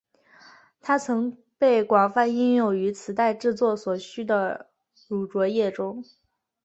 [0.81, 4.65] 它曾被广泛应用于磁带制作所需的
[5.07, 6.03] 乳浊液中。